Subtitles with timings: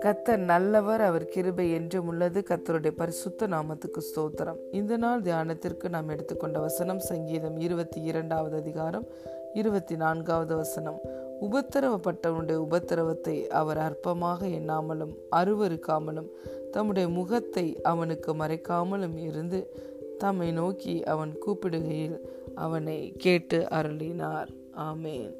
[0.00, 2.44] கத்தர் நல்லவர் அவர் கிருபை என்றும் உள்ளது.
[2.48, 4.56] கத்தருடைய பரிசுத்த நாமத்துக்கு ஸ்தோத்திரம்.
[4.70, 9.06] இந்த நாள் தியானத்திற்கு நாம் எடுத்துக்கொண்ட வசனம் சங்கீதம் இருபத்தி இரண்டாவது அதிகாரம்
[9.52, 11.00] இருபத்தி நான்காவது வசனம்.
[11.40, 16.30] உபத்திரவப்பட்டவனுடைய உபத்திரவத்தை அவர் அற்பமாக எண்ணாமலும் அருவருக்காமலும்
[16.70, 19.70] தம்முடைய முகத்தை அவனுக்கு மறைக்காமலும் இருந்து
[20.18, 22.20] தம்மை நோக்கி அவன் கூப்பிடுகையில்
[22.54, 24.62] அவனை கேட்டு அருளினார்.
[24.87, 25.31] ஆமேன்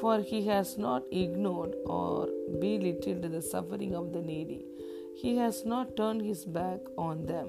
[0.00, 2.28] for he has not ignored or
[2.62, 4.60] belittled the suffering of the needy.
[5.14, 7.48] He has not turned his back on them,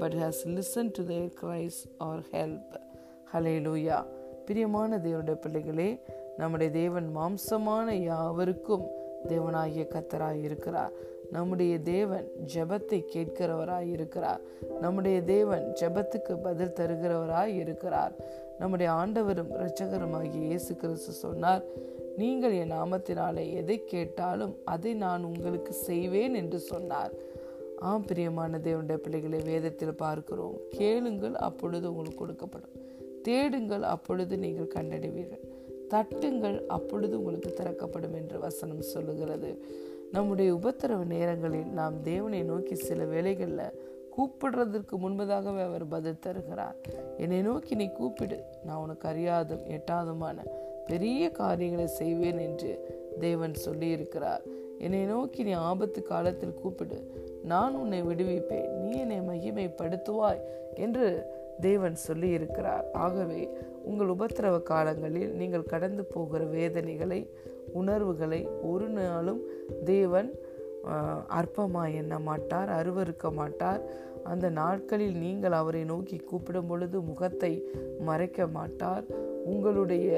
[0.00, 2.68] but has listened to their cries or help.
[3.32, 4.02] Hallelujah.
[4.48, 5.90] பிரியமான தேவனுடைய பிள்ளைகளே
[6.36, 8.84] நம்முடைய தேவன் மாம்சமான யாவருக்கும்
[9.28, 10.94] தேவனாகிய கத்தராய் இருக்கிறார்
[11.31, 14.41] நம்முடைய தேவன் ஜெபத்தை கேட்கிறவராய் இருக்கிறார்
[14.81, 18.13] நம்முடைய தேவன் ஜெபத்துக்கு பதில் தருகிறவராய் இருக்கிறார்
[18.59, 21.63] நம்முடைய ஆண்டவரும் இரட்சகருமாகிய இயேசு கிறிஸ்து சொன்னார்
[22.17, 27.13] நீங்கள் என் நாமத்தினாலே எதை கேட்டாலும் அதை நான் உங்களுக்கு செய்வேன் என்று சொன்னார்.
[27.89, 32.75] ஆம் பிரியமான தேவனுடைய பிள்ளைகளை வேதத்தில் பார்க்கிறோம் கேளுங்கள் அப்பொழுது உங்களுக்கு கொடுக்கப்படும்.
[33.21, 35.45] தேடுங்கள் அப்பொழுது நீங்கள் கண்டடைவீர்கள்.
[35.89, 39.65] தட்டுங்கள் அப்பொழுது உங்களுக்கு திறக்கப்படும் என்று வசனம் சொல்லுகிறது.
[40.11, 46.75] நம்முடைய உபத்திரவ நேரங்களில் நாம் தேவனை நோக்கி சில வேலைகளில் கூப்பிடுறதற்கு முன்பதாகவே அவர் பதில் தருகிறார்.
[47.17, 50.37] என்னை நோக்கி நீ கூப்பிடு நான் உனக்கு அறியாதும் எட்டாதுமான
[50.85, 52.71] பெரிய காரியங்களை செய்வேன் என்று
[53.19, 54.41] தேவன் சொல்லியிருக்கிறார்.
[54.77, 57.11] என்னை நோக்கி நீ ஆபத்து காலத்தில் கூப்பிடு
[57.43, 60.41] நான் உன்னை விடுவிப்பேன் நீ என்னை மகிமைப்படுத்துவாய்
[60.75, 63.41] என்று தேவன் சொல்லி இருக்கிறார் ஆகவே
[63.83, 67.21] உங்கள் உபத்திரவ காலங்களில் நீங்கள் கடந்து போகிற வேதனைகளை
[67.73, 68.41] உணர்வுகளை
[68.71, 69.41] ஒரு நாளும்
[69.85, 70.29] தேவன்
[71.39, 73.81] அற்பமா எண்ண மாட்டார் அருவறுக்க மாட்டார்.
[74.23, 77.51] அந்த நாட்களில் நீங்கள் அவரை நோக்கி கூப்பிடும் பொழுது முகத்தை
[77.99, 79.05] மறைக்க மாட்டார்.
[79.49, 80.09] உங்களுடைய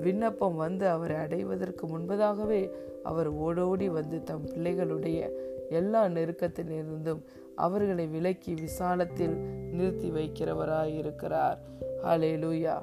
[0.00, 2.62] விண்ணப்பம் வந்து அவரை அடைவதற்கு முன்பதாகவே
[3.10, 5.18] அவர் ஓடோடி வந்து தம் பிள்ளைகளுடைய
[5.70, 7.20] எல்லா நெருக்கத்திலிருந்தும்
[7.66, 9.36] அவர்களை விலக்கி விசாலத்தில்
[9.72, 11.58] நிறுத்தி வைக்கிறவராய் இருக்கிறார்
[12.04, 12.76] ஹலே லூயா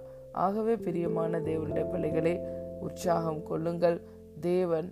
[0.46, 2.34] ஆகவே பிரியமான தேவனுடைய பிள்ளைகளே
[2.86, 3.98] உற்சாகம் கொள்ளுங்கள்.
[4.40, 4.90] தேவன்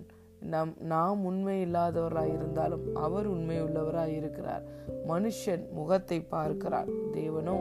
[0.52, 4.64] நம் நாம் உண்மை இல்லாதவராய் இருந்தாலும் அவர் உண்மை உள்ளவராய் இருக்கிறார்
[5.08, 6.90] மனுஷன் முகத்தை பார்க்கிறார்.
[7.12, 7.56] தேவனோ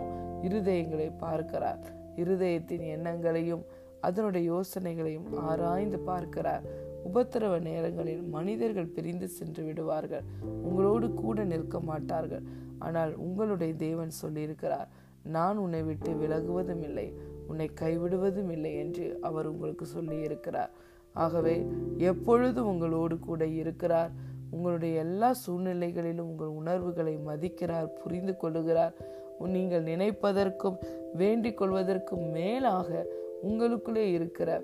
[0.47, 1.83] இருதயங்களை பார்க்கிறார்.
[2.17, 3.63] இருதயத்தின் எண்ணங்களையும்
[4.01, 6.65] அதனுடைய யோசனைகளையும் ஆராய்ந்து பார்க்கிறார்.
[7.05, 10.25] உபத்திரவ நேரங்களில் மனிதர்கள் பிரிந்து சென்று விடுவார்கள்.
[10.63, 12.45] உங்களோடு கூட நிற்க மாட்டார்கள்.
[12.79, 14.89] ஆனால் உங்களுடைய தேவன் சொல்லியிருக்கிறார்
[15.23, 17.07] நான் உன்னை விட்டு விலகுவதும் இல்லை.
[17.47, 20.71] உன்னை கைவிடுவதும் இல்லை என்று அவர் உங்களுக்கு சொல்லியிருக்கிறார்.
[21.13, 21.55] ஆகவே
[21.97, 24.11] எப்பொழுது உங்களோடு கூட இருக்கிறார்
[24.51, 28.93] உங்களுடைய எல்லா சூழ்நிலைகளிலும் உங்கள் உணர்வுகளை மதிக்கிறார் புரிந்து கொள்ளுகிறார்
[29.39, 30.77] நீங்கள் நினைப்பதற்கும்
[31.13, 33.05] வேண்டிக் கொள்வதற்கும் மேலாக
[33.43, 34.61] உங்களுக்குள்ளே இருக்கிற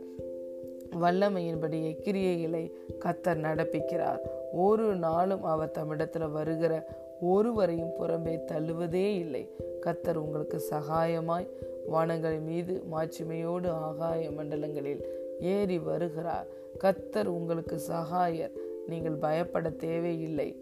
[1.01, 2.71] வல்லமையின்படி கிரியைகளை
[3.05, 4.19] கத்தர் நடப்பிக்கிறார்.
[4.53, 6.87] ஒரு நாளும் அவர் தம்மிடத்தில் வருகிற
[7.21, 9.49] ஒருவரையும் புறம்பே தள்ளுவதே இல்லை.
[9.81, 11.47] கத்தர் உங்களுக்கு சகாயமாய்
[11.87, 15.03] வானங்கள் மீது மாட்சிமையோடு ஆகாய மண்டலங்களில்
[15.39, 16.47] ஏறி வருகிறார்.
[16.79, 18.51] கத்தர் உங்களுக்கு சகாயர்.
[18.87, 20.55] நீங்கள் பயப்பட தேவையில்லை.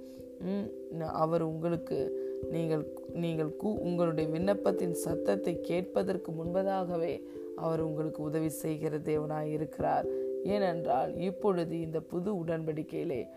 [1.14, 7.24] அவர் உங்களுக்கு நீங்கள் நீங்கள் கூ உங்களுடைய விண்ணப்பத்தின் சத்தத்தை கேட்பதற்கு முன்பதாகவே
[7.56, 10.06] அவர் உங்களுக்கு உதவி செய்கிற தேவனாய் இருக்கிறார்.
[10.44, 13.28] ஏனென்றால் இப்பொழுது இந்த புது உடன்படிக்கையிலே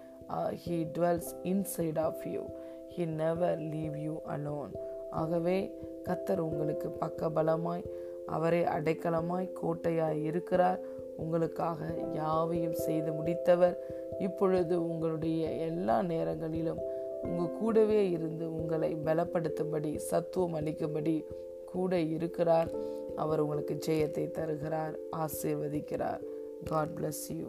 [0.67, 2.43] he dwells inside of you
[2.97, 4.73] he never leave you alone
[5.11, 5.75] ஆகவே
[6.05, 7.85] கத்தர் உங்களுக்கு பக்கபலமாய்
[8.27, 10.81] அவரே அடைக்கலமாய் கோட்டையாய் இருக்கிறார்.
[11.17, 13.77] உங்களுக்காக யாவையும் செய்து முடித்தவர்.
[14.19, 16.81] இப்பொழுது உங்களுடைய எல்லா நேரங்களிலும்
[17.23, 21.25] உங்கள் கூடவே இருந்து உங்களை பலப்படுத்தும்படி சத்துவம் அளிக்கும்படி
[21.67, 22.71] கூட இருக்கிறார்.
[23.17, 26.21] அவர் உங்களுக்கு ஜெயத்தை தருகிறார் ஆசீர்வதிக்கிறார்.
[26.65, 27.47] God bless you